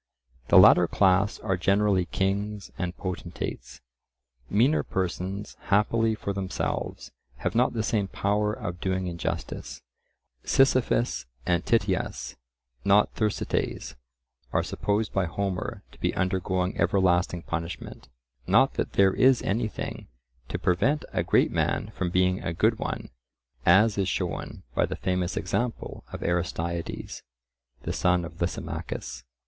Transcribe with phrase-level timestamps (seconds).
[0.47, 3.81] The latter class are generally kings and potentates;
[4.49, 9.83] meaner persons, happily for themselves, have not the same power of doing injustice.
[10.43, 12.35] Sisyphus and Tityus,
[12.83, 13.93] not Thersites,
[14.51, 18.09] are supposed by Homer to be undergoing everlasting punishment.
[18.47, 20.07] Not that there is anything
[20.49, 23.09] to prevent a great man from being a good one,
[23.67, 27.21] as is shown by the famous example of Aristeides,
[27.83, 29.25] the son of Lysimachus.